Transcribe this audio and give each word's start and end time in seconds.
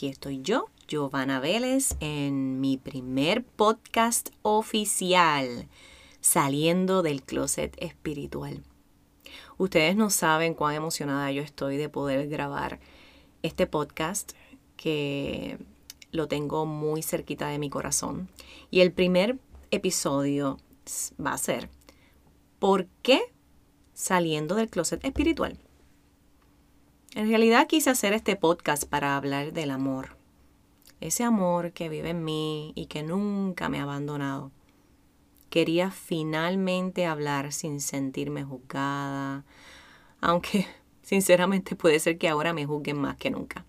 Aquí 0.00 0.08
estoy 0.08 0.40
yo, 0.40 0.70
Giovanna 0.88 1.40
Vélez, 1.40 1.94
en 2.00 2.58
mi 2.58 2.78
primer 2.78 3.44
podcast 3.44 4.30
oficial, 4.40 5.68
saliendo 6.22 7.02
del 7.02 7.22
closet 7.22 7.76
espiritual. 7.82 8.62
Ustedes 9.58 9.96
no 9.96 10.08
saben 10.08 10.54
cuán 10.54 10.74
emocionada 10.74 11.30
yo 11.32 11.42
estoy 11.42 11.76
de 11.76 11.90
poder 11.90 12.30
grabar 12.30 12.80
este 13.42 13.66
podcast 13.66 14.32
que 14.78 15.58
lo 16.12 16.28
tengo 16.28 16.64
muy 16.64 17.02
cerquita 17.02 17.48
de 17.48 17.58
mi 17.58 17.68
corazón. 17.68 18.30
Y 18.70 18.80
el 18.80 18.92
primer 18.92 19.38
episodio 19.70 20.56
va 21.22 21.34
a 21.34 21.36
ser 21.36 21.68
¿Por 22.58 22.86
qué 23.02 23.20
saliendo 23.92 24.54
del 24.54 24.70
closet 24.70 25.04
espiritual? 25.04 25.58
En 27.12 27.28
realidad 27.28 27.66
quise 27.66 27.90
hacer 27.90 28.12
este 28.12 28.36
podcast 28.36 28.84
para 28.84 29.16
hablar 29.16 29.52
del 29.52 29.72
amor. 29.72 30.16
Ese 31.00 31.24
amor 31.24 31.72
que 31.72 31.88
vive 31.88 32.10
en 32.10 32.22
mí 32.22 32.72
y 32.76 32.86
que 32.86 33.02
nunca 33.02 33.68
me 33.68 33.80
ha 33.80 33.82
abandonado. 33.82 34.52
Quería 35.48 35.90
finalmente 35.90 37.06
hablar 37.06 37.52
sin 37.52 37.80
sentirme 37.80 38.44
juzgada, 38.44 39.44
aunque 40.20 40.68
sinceramente 41.02 41.74
puede 41.74 41.98
ser 41.98 42.16
que 42.16 42.28
ahora 42.28 42.52
me 42.52 42.64
juzguen 42.64 42.98
más 43.00 43.16
que 43.16 43.32
nunca. 43.32 43.64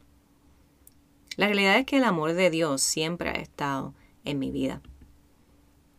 La 1.36 1.48
realidad 1.48 1.80
es 1.80 1.88
que 1.88 1.98
el 1.98 2.04
amor 2.04 2.34
de 2.34 2.52
Dios 2.52 2.84
siempre 2.84 3.30
ha 3.32 3.42
estado 3.42 3.96
en 4.24 4.38
mi 4.38 4.52
vida. 4.52 4.84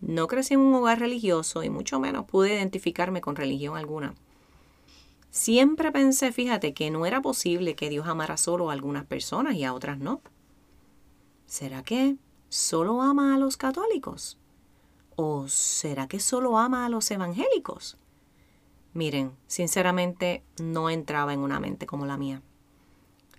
No 0.00 0.28
crecí 0.28 0.54
en 0.54 0.60
un 0.60 0.74
hogar 0.74 1.00
religioso 1.00 1.64
y 1.64 1.70
mucho 1.70 1.98
menos 1.98 2.24
pude 2.24 2.54
identificarme 2.54 3.20
con 3.20 3.34
religión 3.34 3.76
alguna. 3.76 4.14
Siempre 5.32 5.90
pensé, 5.92 6.30
fíjate, 6.30 6.74
que 6.74 6.90
no 6.90 7.06
era 7.06 7.22
posible 7.22 7.74
que 7.74 7.88
Dios 7.88 8.06
amara 8.06 8.36
solo 8.36 8.68
a 8.68 8.74
algunas 8.74 9.06
personas 9.06 9.54
y 9.54 9.64
a 9.64 9.72
otras 9.72 9.98
no. 9.98 10.20
¿Será 11.46 11.82
que 11.82 12.16
solo 12.50 13.00
ama 13.00 13.34
a 13.34 13.38
los 13.38 13.56
católicos? 13.56 14.38
¿O 15.16 15.48
será 15.48 16.06
que 16.06 16.20
solo 16.20 16.58
ama 16.58 16.84
a 16.84 16.90
los 16.90 17.10
evangélicos? 17.10 17.96
Miren, 18.92 19.32
sinceramente 19.46 20.42
no 20.60 20.90
entraba 20.90 21.32
en 21.32 21.40
una 21.40 21.60
mente 21.60 21.86
como 21.86 22.04
la 22.04 22.18
mía. 22.18 22.42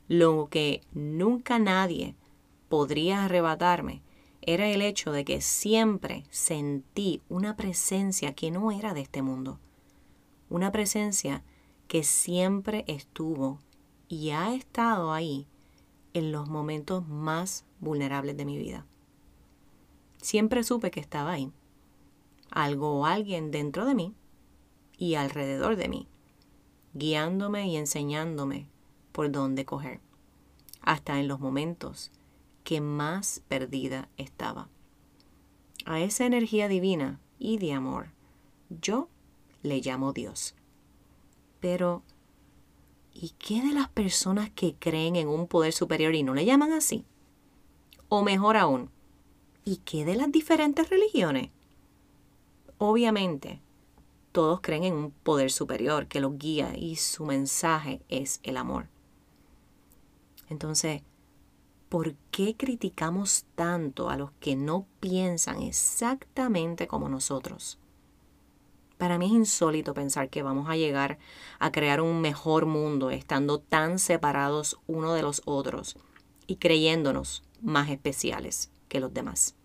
Lo 0.08 0.48
que 0.50 0.82
nunca 0.94 1.60
nadie 1.60 2.16
podría 2.70 3.26
arrebatarme 3.26 4.02
era 4.42 4.68
el 4.68 4.82
hecho 4.82 5.12
de 5.12 5.26
que 5.26 5.42
siempre 5.42 6.24
sentí 6.32 7.22
una 7.30 7.56
presencia 7.56 8.34
que 8.34 8.50
no 8.50 8.72
era 8.72 8.96
de 8.96 9.02
este 9.02 9.22
mundo. 9.22 9.60
Una 10.50 10.72
presencia 10.72 11.44
que 11.94 12.02
siempre 12.02 12.86
estuvo 12.88 13.60
y 14.08 14.32
ha 14.32 14.56
estado 14.56 15.14
ahí 15.14 15.46
en 16.16 16.32
los 16.32 16.50
momentos 16.50 17.08
más 17.08 17.66
vulnerables 17.80 18.36
de 18.36 18.46
mi 18.46 18.58
vida. 18.58 18.88
Siempre 20.18 20.64
supe 20.64 20.90
que 20.90 21.00
estaba 21.00 21.34
ahí, 21.34 21.52
algo 22.50 23.00
o 23.00 23.06
alguien 23.06 23.52
dentro 23.52 23.86
de 23.86 23.94
mí 23.94 24.16
y 24.98 25.14
alrededor 25.14 25.76
de 25.76 25.88
mí, 25.88 26.08
guiándome 26.96 27.68
y 27.68 27.78
enseñándome 27.78 28.66
por 29.12 29.32
dónde 29.32 29.64
coger, 29.64 30.00
hasta 30.82 31.20
en 31.20 31.28
los 31.28 31.40
momentos 31.40 32.10
que 32.64 32.82
más 32.82 33.44
perdida 33.48 34.10
estaba. 34.18 34.68
A 35.86 36.00
esa 36.00 36.26
energía 36.26 36.68
divina 36.68 37.20
y 37.38 37.60
de 37.60 37.74
amor, 37.74 38.08
yo 38.82 39.10
le 39.62 39.80
llamo 39.80 40.12
Dios. 40.12 40.56
Pero, 41.64 42.04
¿y 43.14 43.30
qué 43.40 43.62
de 43.62 43.74
las 43.74 43.88
personas 43.88 44.50
que 44.50 44.76
creen 44.76 45.16
en 45.16 45.30
un 45.30 45.48
poder 45.48 45.72
superior 45.72 46.14
y 46.14 46.22
no 46.22 46.34
le 46.34 46.44
llaman 46.44 46.74
así? 46.74 47.06
O 48.10 48.22
mejor 48.22 48.58
aún, 48.58 48.90
¿y 49.64 49.78
qué 49.78 50.04
de 50.04 50.18
las 50.18 50.30
diferentes 50.30 50.90
religiones? 50.90 51.52
Obviamente, 52.80 53.62
todos 54.34 54.60
creen 54.60 54.84
en 54.84 54.94
un 54.94 55.12
poder 55.12 55.52
superior 55.52 56.08
que 56.08 56.20
los 56.20 56.38
guía 56.38 56.76
y 56.76 56.98
su 56.98 57.24
mensaje 57.24 58.02
es 58.10 58.42
el 58.44 58.58
amor. 58.58 58.90
Entonces, 60.50 61.02
¿por 61.88 62.14
qué 62.30 62.58
criticamos 62.58 63.46
tanto 63.56 64.10
a 64.10 64.18
los 64.18 64.32
que 64.42 64.58
no 64.58 64.86
piensan 65.00 65.62
exactamente 65.62 66.88
como 66.88 67.08
nosotros? 67.08 67.80
Para 68.98 69.18
mí 69.18 69.26
es 69.26 69.32
insólito 69.32 69.94
pensar 69.94 70.30
que 70.30 70.44
vamos 70.44 70.70
a 70.70 70.78
llegar 70.78 71.18
a 71.60 71.72
crear 71.72 72.02
un 72.02 72.22
mejor 72.22 72.66
mundo 72.66 73.10
estando 73.10 73.60
tan 73.60 74.00
separados 74.00 74.80
uno 74.88 75.14
de 75.14 75.22
los 75.22 75.42
otros 75.46 75.98
y 76.48 76.58
creyéndonos 76.58 77.44
más 77.62 77.90
especiales 77.90 78.72
que 78.88 79.00
los 79.00 79.14
demás. 79.14 79.56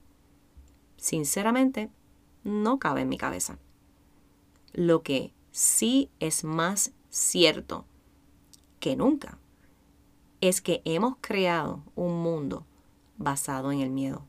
Sinceramente, 0.97 1.91
no 2.45 2.79
cabe 2.79 3.03
en 3.03 3.09
mi 3.09 3.19
cabeza. 3.19 3.59
Lo 4.73 5.03
que 5.03 5.33
sí 5.51 6.11
es 6.21 6.45
más 6.45 6.93
cierto 7.11 7.85
que 8.81 8.97
nunca 8.97 9.39
es 10.41 10.61
que 10.61 10.83
hemos 10.85 11.17
creado 11.21 11.83
un 11.95 12.23
mundo 12.23 12.65
basado 13.17 13.73
en 13.73 13.81
el 13.81 13.91
miedo. 13.91 14.25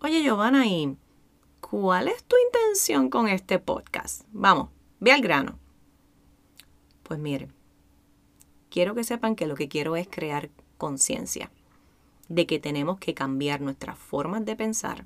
Oye, 0.00 0.22
Giovanna, 0.22 0.66
¿y 0.66 0.96
¿cuál 1.80 2.06
es 2.06 2.22
tu 2.22 2.36
intención 2.46 3.10
con 3.10 3.26
este 3.26 3.58
podcast? 3.58 4.22
Vamos, 4.30 4.68
ve 5.00 5.10
al 5.10 5.20
grano. 5.20 5.58
Pues 7.02 7.18
mire, 7.18 7.48
quiero 8.70 8.94
que 8.94 9.02
sepan 9.02 9.34
que 9.34 9.48
lo 9.48 9.56
que 9.56 9.66
quiero 9.66 9.96
es 9.96 10.06
crear 10.06 10.50
conciencia 10.78 11.50
de 12.28 12.46
que 12.46 12.60
tenemos 12.60 13.00
que 13.00 13.12
cambiar 13.12 13.60
nuestras 13.60 13.98
formas 13.98 14.44
de 14.44 14.54
pensar. 14.54 15.04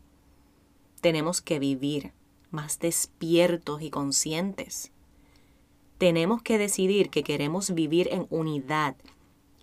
Tenemos 1.00 1.40
que 1.40 1.58
vivir 1.58 2.12
más 2.50 2.78
despiertos 2.80 3.80
y 3.80 3.88
conscientes. 3.88 4.92
Tenemos 5.96 6.42
que 6.42 6.58
decidir 6.58 7.08
que 7.08 7.22
queremos 7.22 7.70
vivir 7.70 8.10
en 8.12 8.26
unidad 8.28 8.94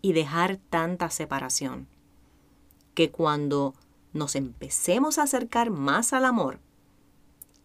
y 0.01 0.13
dejar 0.13 0.57
tanta 0.57 1.11
separación. 1.11 1.87
Que 2.95 3.11
cuando 3.11 3.75
nos 4.11 4.33
empecemos 4.33 5.19
a 5.19 5.23
acercar 5.23 5.69
más 5.69 6.11
al 6.11 6.25
amor, 6.25 6.64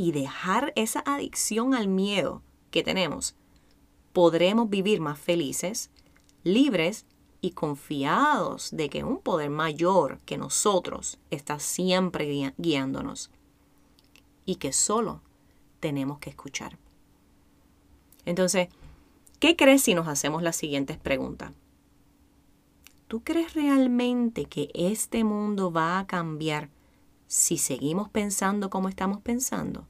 y 0.00 0.12
dejar 0.12 0.72
esa 0.76 1.00
adicción 1.00 1.74
al 1.74 1.86
miedo 1.86 2.40
que 2.70 2.82
tenemos, 2.82 3.34
podremos 4.14 4.70
vivir 4.70 4.98
más 4.98 5.18
felices, 5.18 5.90
libres 6.42 7.04
y 7.42 7.50
confiados 7.50 8.70
de 8.74 8.88
que 8.88 9.04
un 9.04 9.18
poder 9.18 9.50
mayor 9.50 10.18
que 10.24 10.38
nosotros 10.38 11.18
está 11.30 11.58
siempre 11.58 12.54
guiándonos 12.56 13.30
y 14.46 14.54
que 14.54 14.72
solo 14.72 15.20
tenemos 15.80 16.18
que 16.18 16.30
escuchar. 16.30 16.78
Entonces, 18.24 18.68
¿qué 19.38 19.54
crees 19.54 19.82
si 19.82 19.92
nos 19.92 20.08
hacemos 20.08 20.42
las 20.42 20.56
siguientes 20.56 20.96
preguntas? 20.96 21.52
¿Tú 23.06 23.20
crees 23.22 23.52
realmente 23.52 24.46
que 24.46 24.70
este 24.72 25.24
mundo 25.24 25.70
va 25.70 25.98
a 25.98 26.06
cambiar 26.06 26.70
si 27.30 27.58
seguimos 27.58 28.08
pensando 28.08 28.70
como 28.70 28.88
estamos 28.88 29.20
pensando? 29.20 29.86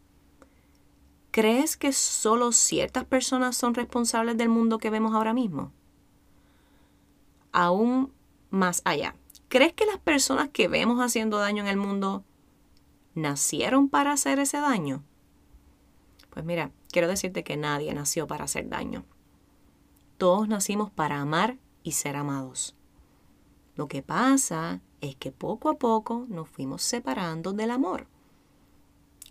¿Crees 1.30 1.78
que 1.78 1.90
solo 1.94 2.52
ciertas 2.52 3.06
personas 3.06 3.56
son 3.56 3.72
responsables 3.72 4.36
del 4.36 4.50
mundo 4.50 4.76
que 4.76 4.90
vemos 4.90 5.14
ahora 5.14 5.32
mismo? 5.32 5.72
Aún 7.50 8.12
más 8.50 8.82
allá, 8.84 9.14
¿crees 9.48 9.72
que 9.72 9.86
las 9.86 9.96
personas 9.96 10.50
que 10.50 10.68
vemos 10.68 11.00
haciendo 11.00 11.38
daño 11.38 11.62
en 11.62 11.70
el 11.70 11.78
mundo 11.78 12.24
nacieron 13.14 13.88
para 13.88 14.12
hacer 14.12 14.38
ese 14.38 14.58
daño? 14.58 15.02
Pues 16.28 16.44
mira, 16.44 16.72
quiero 16.92 17.08
decirte 17.08 17.42
que 17.42 17.56
nadie 17.56 17.94
nació 17.94 18.26
para 18.26 18.44
hacer 18.44 18.68
daño. 18.68 19.06
Todos 20.18 20.46
nacimos 20.46 20.90
para 20.90 21.22
amar 21.22 21.56
y 21.84 21.92
ser 21.92 22.16
amados. 22.16 22.76
Lo 23.80 23.88
que 23.88 24.02
pasa 24.02 24.82
es 25.00 25.16
que 25.16 25.32
poco 25.32 25.70
a 25.70 25.78
poco 25.78 26.26
nos 26.28 26.50
fuimos 26.50 26.82
separando 26.82 27.54
del 27.54 27.70
amor. 27.70 28.08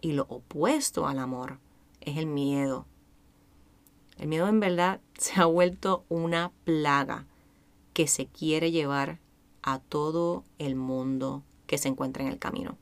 Y 0.02 0.14
lo 0.14 0.24
opuesto 0.28 1.06
al 1.06 1.20
amor 1.20 1.60
es 2.02 2.18
el 2.18 2.26
miedo. 2.26 2.88
El 4.18 4.28
miedo 4.28 4.48
en 4.48 4.60
verdad 4.60 5.02
se 5.20 5.40
ha 5.40 5.46
vuelto 5.46 6.04
una 6.10 6.52
plaga 6.64 7.28
que 7.94 8.08
se 8.08 8.26
quiere 8.26 8.72
llevar 8.72 9.20
a 9.62 9.78
todo 9.78 10.44
el 10.58 10.76
mundo 10.76 11.44
que 11.68 11.78
se 11.78 11.90
encuentra 11.90 12.24
en 12.24 12.30
el 12.32 12.40
camino. 12.40 12.76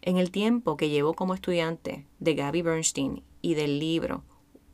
En 0.00 0.16
el 0.16 0.30
tiempo 0.30 0.76
que 0.76 0.90
llevo 0.90 1.14
como 1.14 1.34
estudiante 1.34 2.06
de 2.20 2.34
Gabby 2.36 2.62
Bernstein 2.62 3.24
y 3.42 3.54
del 3.54 3.80
libro 3.80 4.22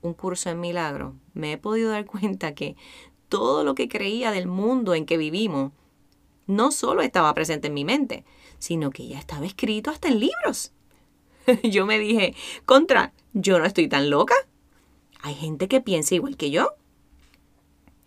Un 0.02 0.12
curso 0.12 0.50
en 0.50 0.60
milagro, 0.60 1.14
me 1.32 1.52
he 1.52 1.56
podido 1.56 1.92
dar 1.92 2.04
cuenta 2.20 2.54
que 2.54 2.76
todo 3.30 3.64
lo 3.64 3.74
que 3.74 3.88
creía 3.88 4.30
del 4.30 4.46
mundo 4.46 4.94
en 4.94 5.06
que 5.06 5.16
vivimos 5.16 5.72
no 6.46 6.70
solo 6.72 7.00
estaba 7.00 7.32
presente 7.32 7.68
en 7.68 7.74
mi 7.74 7.86
mente, 7.86 8.24
sino 8.58 8.90
que 8.90 9.08
ya 9.08 9.18
estaba 9.18 9.46
escrito 9.46 9.90
hasta 9.90 10.08
en 10.08 10.20
libros. 10.20 10.72
yo 11.62 11.86
me 11.86 11.98
dije, 11.98 12.34
contra, 12.66 13.14
yo 13.32 13.58
no 13.58 13.64
estoy 13.64 13.88
tan 13.88 14.10
loca. 14.10 14.34
Hay 15.22 15.34
gente 15.34 15.68
que 15.68 15.80
piensa 15.80 16.14
igual 16.14 16.36
que 16.36 16.50
yo. 16.50 16.74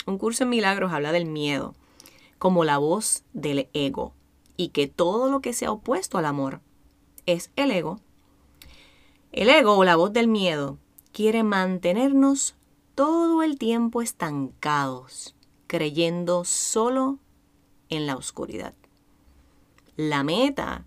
Un 0.06 0.18
curso 0.18 0.44
en 0.44 0.50
milagros 0.50 0.92
habla 0.92 1.12
del 1.12 1.26
miedo, 1.26 1.74
como 2.38 2.66
la 2.66 2.78
voz 2.78 3.24
del 3.34 3.70
ego 3.74 4.14
y 4.58 4.70
que 4.70 4.88
todo 4.88 5.32
lo 5.32 5.40
que 5.40 5.54
sea 5.54 5.72
opuesto 5.72 6.18
al 6.18 6.26
amor 6.26 6.60
es 7.26 7.52
el 7.56 7.72
ego. 7.72 8.00
El 9.32 9.50
ego 9.50 9.78
o 9.78 9.84
la 9.84 9.96
voz 9.96 10.14
del 10.14 10.28
miedo 10.28 10.78
quiere 11.12 11.44
mantenernos 11.44 12.56
todo 12.96 13.44
el 13.44 13.58
tiempo 13.58 14.02
estancados, 14.02 15.36
creyendo 15.68 16.46
solo 16.46 17.20
en 17.90 18.06
la 18.06 18.16
oscuridad. 18.16 18.74
La 19.96 20.24
meta 20.24 20.86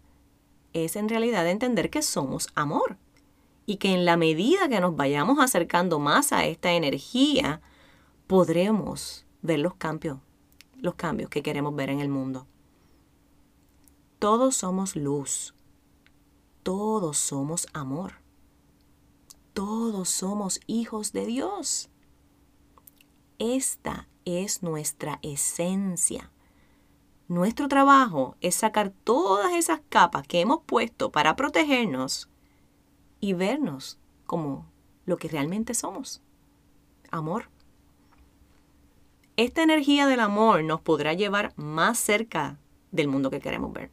es 0.72 0.96
en 0.96 1.08
realidad 1.08 1.48
entender 1.48 1.90
que 1.90 2.02
somos 2.02 2.48
amor 2.54 2.98
y 3.66 3.76
que 3.76 3.92
en 3.92 4.04
la 4.04 4.16
medida 4.16 4.68
que 4.68 4.80
nos 4.80 4.96
vayamos 4.96 5.38
acercando 5.40 5.98
más 5.98 6.32
a 6.32 6.44
esta 6.44 6.72
energía, 6.72 7.60
podremos 8.26 9.26
ver 9.42 9.58
los 9.60 9.74
cambios, 9.74 10.18
los 10.76 10.94
cambios 10.94 11.30
que 11.30 11.42
queremos 11.42 11.74
ver 11.74 11.90
en 11.90 12.00
el 12.00 12.08
mundo. 12.08 12.46
Todos 14.18 14.56
somos 14.56 14.96
luz. 14.96 15.54
Todos 16.62 17.18
somos 17.18 17.66
amor. 17.72 18.14
Todos 19.52 20.08
somos 20.08 20.60
hijos 20.66 21.12
de 21.12 21.26
Dios. 21.26 21.90
Esta 23.38 24.08
es 24.24 24.62
nuestra 24.62 25.18
esencia. 25.20 26.30
Nuestro 27.28 27.68
trabajo 27.68 28.36
es 28.40 28.54
sacar 28.54 28.92
todas 29.04 29.52
esas 29.52 29.80
capas 29.90 30.26
que 30.26 30.40
hemos 30.40 30.60
puesto 30.64 31.12
para 31.12 31.36
protegernos 31.36 32.30
y 33.20 33.34
vernos 33.34 33.98
como 34.24 34.64
lo 35.04 35.18
que 35.18 35.28
realmente 35.28 35.74
somos. 35.74 36.22
Amor. 37.10 37.50
Esta 39.36 39.62
energía 39.62 40.06
del 40.06 40.20
amor 40.20 40.64
nos 40.64 40.80
podrá 40.80 41.12
llevar 41.12 41.52
más 41.56 41.98
cerca 41.98 42.58
del 42.90 43.08
mundo 43.08 43.30
que 43.30 43.40
queremos 43.40 43.70
ver. 43.74 43.90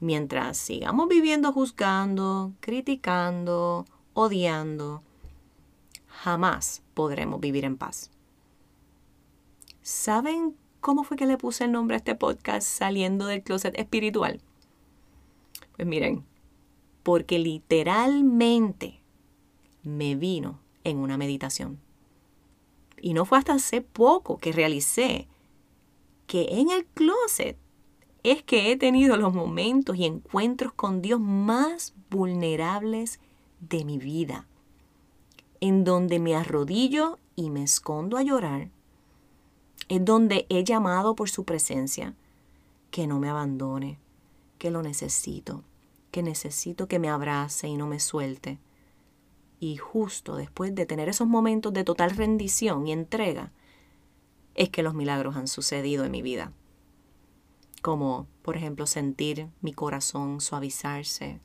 Mientras 0.00 0.58
sigamos 0.58 1.08
viviendo 1.08 1.52
juzgando, 1.52 2.52
criticando, 2.58 3.86
odiando, 4.14 5.02
jamás 6.08 6.82
podremos 6.94 7.40
vivir 7.40 7.64
en 7.64 7.76
paz. 7.76 8.10
¿Saben 9.86 10.56
cómo 10.80 11.04
fue 11.04 11.16
que 11.16 11.26
le 11.26 11.38
puse 11.38 11.62
el 11.62 11.70
nombre 11.70 11.94
a 11.94 11.98
este 11.98 12.16
podcast 12.16 12.66
saliendo 12.66 13.26
del 13.26 13.44
closet 13.44 13.78
espiritual? 13.78 14.40
Pues 15.76 15.86
miren, 15.86 16.24
porque 17.04 17.38
literalmente 17.38 19.00
me 19.84 20.16
vino 20.16 20.58
en 20.82 20.98
una 20.98 21.16
meditación. 21.16 21.78
Y 23.00 23.14
no 23.14 23.24
fue 23.26 23.38
hasta 23.38 23.52
hace 23.52 23.80
poco 23.80 24.38
que 24.38 24.50
realicé 24.50 25.28
que 26.26 26.48
en 26.50 26.70
el 26.70 26.84
closet 26.86 27.56
es 28.24 28.42
que 28.42 28.72
he 28.72 28.76
tenido 28.76 29.16
los 29.16 29.32
momentos 29.34 29.94
y 29.94 30.04
encuentros 30.04 30.72
con 30.72 31.00
Dios 31.00 31.20
más 31.20 31.94
vulnerables 32.10 33.20
de 33.60 33.84
mi 33.84 33.98
vida, 33.98 34.48
en 35.60 35.84
donde 35.84 36.18
me 36.18 36.34
arrodillo 36.34 37.20
y 37.36 37.50
me 37.50 37.62
escondo 37.62 38.16
a 38.16 38.24
llorar, 38.24 38.70
es 39.88 40.04
donde 40.04 40.46
he 40.48 40.64
llamado 40.64 41.14
por 41.14 41.30
su 41.30 41.44
presencia, 41.44 42.14
que 42.90 43.06
no 43.06 43.18
me 43.18 43.28
abandone, 43.28 43.98
que 44.58 44.70
lo 44.70 44.82
necesito, 44.82 45.62
que 46.10 46.22
necesito 46.22 46.88
que 46.88 46.98
me 46.98 47.08
abrace 47.08 47.68
y 47.68 47.76
no 47.76 47.86
me 47.86 48.00
suelte. 48.00 48.58
Y 49.60 49.76
justo 49.76 50.36
después 50.36 50.74
de 50.74 50.86
tener 50.86 51.08
esos 51.08 51.26
momentos 51.26 51.72
de 51.72 51.84
total 51.84 52.10
rendición 52.10 52.86
y 52.86 52.92
entrega, 52.92 53.52
es 54.54 54.70
que 54.70 54.82
los 54.82 54.94
milagros 54.94 55.36
han 55.36 55.48
sucedido 55.48 56.04
en 56.04 56.10
mi 56.10 56.22
vida. 56.22 56.52
Como, 57.82 58.26
por 58.42 58.56
ejemplo, 58.56 58.86
sentir 58.86 59.48
mi 59.60 59.72
corazón 59.72 60.40
suavizarse, 60.40 61.40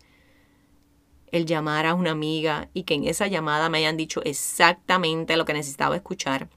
el 1.32 1.46
llamar 1.46 1.86
a 1.86 1.94
una 1.94 2.12
amiga 2.12 2.70
y 2.74 2.84
que 2.84 2.94
en 2.94 3.06
esa 3.06 3.28
llamada 3.28 3.70
me 3.70 3.80
hayan 3.80 3.98
dicho 3.98 4.22
exactamente 4.24 5.38
lo 5.38 5.46
que 5.46 5.54
necesitaba 5.54 5.96
escuchar, 5.96 6.50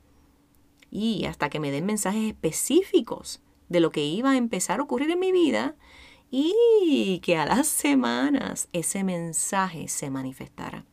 y 0.94 1.24
hasta 1.24 1.50
que 1.50 1.58
me 1.58 1.72
den 1.72 1.86
mensajes 1.86 2.28
específicos 2.28 3.42
de 3.68 3.80
lo 3.80 3.90
que 3.90 4.04
iba 4.04 4.30
a 4.30 4.36
empezar 4.36 4.78
a 4.78 4.84
ocurrir 4.84 5.10
en 5.10 5.18
mi 5.18 5.32
vida 5.32 5.74
y 6.30 7.18
que 7.18 7.36
a 7.36 7.46
las 7.46 7.66
semanas 7.66 8.68
ese 8.72 9.02
mensaje 9.02 9.88
se 9.88 10.08
manifestara. 10.08 10.86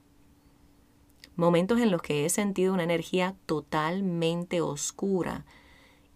Momentos 1.35 1.79
en 1.79 1.91
los 1.91 2.01
que 2.01 2.25
he 2.25 2.29
sentido 2.29 2.73
una 2.73 2.83
energía 2.83 3.35
totalmente 3.45 4.59
oscura 4.59 5.45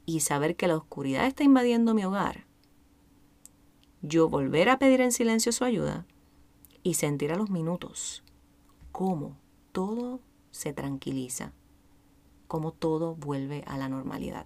y 0.08 0.22
saber 0.22 0.56
que 0.56 0.68
la 0.68 0.78
oscuridad 0.78 1.28
está 1.28 1.44
invadiendo 1.44 1.94
mi 1.94 2.06
hogar. 2.06 2.48
Yo 4.02 4.30
volver 4.30 4.70
a 4.70 4.80
pedir 4.80 5.00
en 5.02 5.12
silencio 5.12 5.52
su 5.52 5.64
ayuda 5.64 6.08
y 6.82 6.96
sentir 6.96 7.32
a 7.32 7.36
los 7.36 7.52
minutos 7.52 8.24
cómo 8.92 9.38
todo 9.72 10.22
se 10.50 10.74
tranquiliza, 10.74 11.54
cómo 12.48 12.72
todo 12.72 13.16
vuelve 13.16 13.64
a 13.68 13.78
la 13.78 13.90
normalidad. 13.90 14.46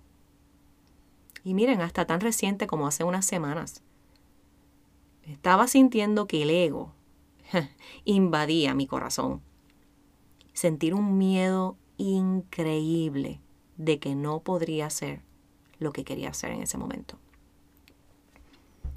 Y 1.43 1.53
miren, 1.53 1.81
hasta 1.81 2.05
tan 2.05 2.19
reciente 2.19 2.67
como 2.67 2.87
hace 2.87 3.03
unas 3.03 3.25
semanas, 3.25 3.81
estaba 5.23 5.67
sintiendo 5.67 6.27
que 6.27 6.43
el 6.43 6.49
ego 6.49 6.93
invadía 8.05 8.73
mi 8.73 8.87
corazón. 8.87 9.41
Sentir 10.53 10.93
un 10.93 11.17
miedo 11.17 11.77
increíble 11.97 13.39
de 13.77 13.99
que 13.99 14.15
no 14.15 14.41
podría 14.41 14.87
hacer 14.87 15.21
lo 15.79 15.93
que 15.93 16.03
quería 16.03 16.29
hacer 16.29 16.51
en 16.51 16.61
ese 16.61 16.77
momento. 16.77 17.17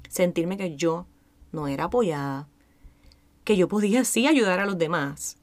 Sentirme 0.09 0.57
que 0.57 0.75
yo 0.75 1.05
no 1.51 1.67
era 1.67 1.85
apoyada, 1.85 2.47
que 3.43 3.55
yo 3.57 3.67
podía 3.67 4.03
sí 4.03 4.27
ayudar 4.27 4.59
a 4.59 4.65
los 4.65 4.77
demás, 4.77 5.37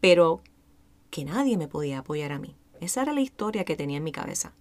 pero 0.00 0.42
que 1.10 1.24
nadie 1.24 1.56
me 1.56 1.68
podía 1.68 1.98
apoyar 1.98 2.32
a 2.32 2.38
mí. 2.38 2.56
Esa 2.80 3.02
era 3.02 3.12
la 3.12 3.20
historia 3.20 3.64
que 3.64 3.76
tenía 3.76 3.98
en 3.98 4.04
mi 4.04 4.12
cabeza. 4.12 4.54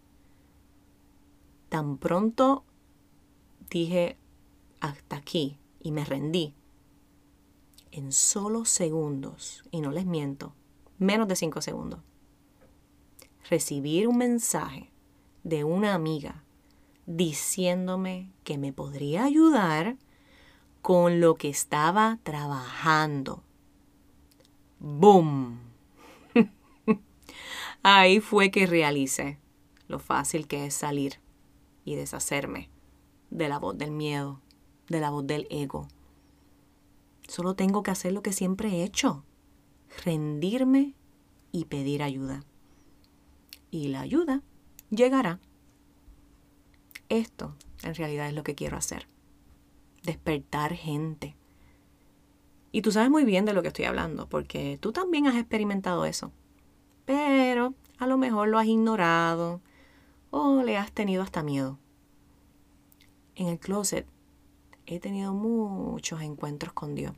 Tan 1.69 1.97
pronto 1.97 2.65
dije, 3.69 4.17
hasta 4.81 5.15
aquí 5.15 5.57
y 5.81 5.91
me 5.91 6.03
rendí. 6.03 6.53
En 7.91 8.11
solo 8.11 8.65
segundos, 8.65 9.63
y 9.71 9.81
no 9.81 9.91
les 9.91 10.05
miento, 10.05 10.53
menos 10.99 11.27
de 11.27 11.35
cinco 11.35 11.61
segundos, 11.61 12.01
recibir 13.49 14.07
un 14.07 14.17
mensaje 14.17 14.91
de 15.43 15.63
una 15.63 15.95
amiga 15.95 16.43
diciéndome 17.05 18.31
que 18.43 18.57
me 18.57 18.73
podría 18.73 19.23
ayudar 19.23 19.97
con 20.81 21.19
lo 21.19 21.35
que 21.35 21.49
estaba 21.49 22.19
trabajando. 22.23 23.43
¡Boom! 24.79 25.58
Ahí 27.81 28.19
fue 28.19 28.51
que 28.51 28.65
realicé 28.65 29.39
lo 29.87 29.99
fácil 29.99 30.47
que 30.47 30.65
es 30.65 30.73
salir 30.73 31.19
y 31.85 31.95
deshacerme 31.95 32.69
de 33.29 33.47
la 33.47 33.57
voz 33.57 33.77
del 33.77 33.91
miedo, 33.91 34.41
de 34.89 34.99
la 34.99 35.09
voz 35.09 35.25
del 35.25 35.47
ego. 35.49 35.87
Solo 37.27 37.55
tengo 37.55 37.81
que 37.81 37.91
hacer 37.91 38.11
lo 38.11 38.21
que 38.21 38.33
siempre 38.33 38.69
he 38.69 38.83
hecho, 38.83 39.23
rendirme 40.03 40.93
y 41.51 41.65
pedir 41.65 42.03
ayuda. 42.03 42.43
Y 43.71 43.87
la 43.87 44.01
ayuda 44.01 44.41
llegará. 44.89 45.39
Esto 47.07 47.55
en 47.83 47.95
realidad 47.95 48.27
es 48.27 48.33
lo 48.33 48.43
que 48.43 48.55
quiero 48.55 48.77
hacer. 48.77 49.07
Despertar 50.03 50.73
gente. 50.73 51.35
Y 52.71 52.81
tú 52.81 52.91
sabes 52.91 53.09
muy 53.09 53.25
bien 53.25 53.45
de 53.45 53.53
lo 53.53 53.61
que 53.61 53.69
estoy 53.69 53.85
hablando, 53.85 54.27
porque 54.27 54.77
tú 54.79 54.91
también 54.91 55.27
has 55.27 55.35
experimentado 55.35 56.05
eso. 56.05 56.31
Pero 57.09 57.73
a 57.97 58.05
lo 58.05 58.19
mejor 58.19 58.49
lo 58.49 58.59
has 58.59 58.67
ignorado 58.67 59.61
o 60.29 60.61
le 60.61 60.77
has 60.77 60.91
tenido 60.91 61.23
hasta 61.23 61.41
miedo. 61.41 61.79
En 63.33 63.47
el 63.47 63.57
closet 63.57 64.05
he 64.85 64.99
tenido 64.99 65.33
muchos 65.33 66.21
encuentros 66.21 66.71
con 66.71 66.93
Dios. 66.93 67.13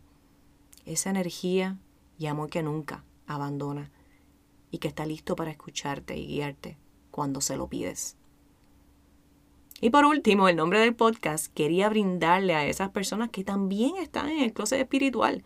Esa 0.85 1.09
energía 1.09 1.77
y 2.17 2.27
amor 2.27 2.49
que 2.49 2.63
nunca 2.63 3.03
abandona 3.27 3.91
y 4.71 4.77
que 4.77 4.87
está 4.87 5.05
listo 5.05 5.35
para 5.35 5.51
escucharte 5.51 6.15
y 6.15 6.25
guiarte 6.25 6.77
cuando 7.11 7.41
se 7.41 7.57
lo 7.57 7.67
pides. 7.67 8.15
Y 9.81 9.89
por 9.89 10.05
último, 10.05 10.47
el 10.47 10.55
nombre 10.55 10.79
del 10.79 10.95
podcast 10.95 11.53
quería 11.53 11.89
brindarle 11.89 12.55
a 12.55 12.65
esas 12.65 12.91
personas 12.91 13.29
que 13.29 13.43
también 13.43 13.97
están 13.97 14.29
en 14.29 14.39
el 14.39 14.53
closet 14.53 14.79
espiritual 14.79 15.43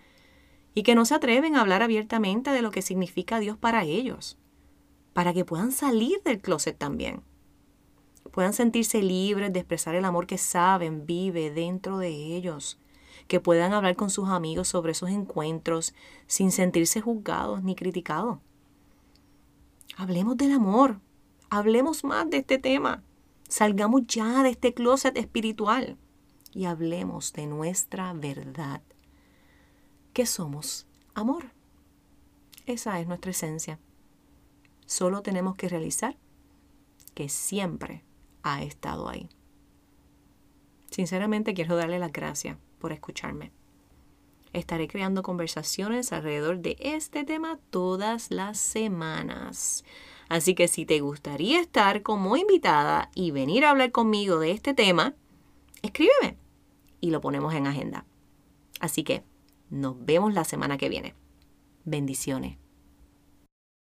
y 0.75 0.83
que 0.83 0.93
no 0.93 1.05
se 1.05 1.15
atreven 1.15 1.55
a 1.55 1.61
hablar 1.61 1.81
abiertamente 1.81 2.51
de 2.51 2.61
lo 2.61 2.69
que 2.69 2.83
significa 2.83 3.39
Dios 3.39 3.57
para 3.57 3.83
ellos, 3.83 4.37
para 5.13 5.33
que 5.33 5.45
puedan 5.45 5.71
salir 5.71 6.21
del 6.23 6.39
closet 6.39 6.77
también 6.77 7.23
puedan 8.35 8.51
sentirse 8.51 9.01
libres 9.01 9.53
de 9.53 9.59
expresar 9.59 9.95
el 9.95 10.03
amor 10.03 10.27
que 10.27 10.37
saben 10.37 11.05
vive 11.05 11.51
dentro 11.51 11.99
de 11.99 12.09
ellos, 12.09 12.77
que 13.29 13.39
puedan 13.39 13.71
hablar 13.71 13.95
con 13.95 14.09
sus 14.09 14.27
amigos 14.27 14.67
sobre 14.67 14.91
esos 14.91 15.09
encuentros 15.09 15.93
sin 16.27 16.51
sentirse 16.51 16.99
juzgados 16.99 17.63
ni 17.63 17.75
criticados. 17.75 18.39
Hablemos 19.95 20.35
del 20.35 20.51
amor, 20.51 20.99
hablemos 21.49 22.03
más 22.03 22.29
de 22.29 22.39
este 22.39 22.57
tema. 22.57 23.03
Salgamos 23.47 24.01
ya 24.05 24.43
de 24.43 24.49
este 24.49 24.73
closet 24.73 25.15
espiritual 25.17 25.97
y 26.51 26.65
hablemos 26.65 27.31
de 27.31 27.47
nuestra 27.47 28.11
verdad. 28.11 28.81
¿Qué 30.15 30.25
somos? 30.25 30.87
Amor. 31.13 31.51
Esa 32.65 33.01
es 33.01 33.07
nuestra 33.07 33.31
esencia. 33.31 33.81
Solo 34.85 35.21
tenemos 35.21 35.57
que 35.57 35.67
realizar 35.67 36.15
que 37.13 37.27
siempre 37.27 38.05
ha 38.41 38.63
estado 38.63 39.09
ahí. 39.09 39.27
Sinceramente 40.89 41.53
quiero 41.53 41.75
darle 41.75 41.99
las 41.99 42.13
gracias 42.13 42.57
por 42.79 42.93
escucharme. 42.93 43.51
Estaré 44.53 44.87
creando 44.87 45.21
conversaciones 45.21 46.13
alrededor 46.13 46.59
de 46.59 46.77
este 46.79 47.25
tema 47.25 47.59
todas 47.69 48.31
las 48.31 48.57
semanas. 48.57 49.83
Así 50.29 50.55
que 50.55 50.69
si 50.69 50.85
te 50.85 51.01
gustaría 51.01 51.59
estar 51.59 52.03
como 52.03 52.37
invitada 52.37 53.11
y 53.15 53.31
venir 53.31 53.65
a 53.65 53.71
hablar 53.71 53.91
conmigo 53.91 54.39
de 54.39 54.51
este 54.51 54.73
tema, 54.73 55.13
escríbeme 55.81 56.37
y 57.01 57.11
lo 57.11 57.19
ponemos 57.19 57.53
en 57.53 57.67
agenda. 57.67 58.05
Así 58.79 59.03
que 59.03 59.34
nos 59.75 60.05
vemos 60.05 60.33
la 60.33 60.45
semana 60.45 60.77
que 60.77 60.87
viene. 60.89 61.15
Bendiciones. 61.83 62.57